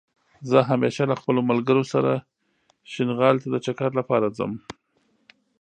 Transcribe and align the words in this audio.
زه 0.49 0.57
همېشه 0.71 1.03
له 1.11 1.15
خپلو 1.21 1.39
ملګرو 1.49 1.83
سره 1.93 2.11
شينغالى 2.91 3.39
ته 3.43 3.47
دا 3.53 3.59
چکر 3.65 3.89
لپاره 3.99 4.27
ځم 4.37 4.51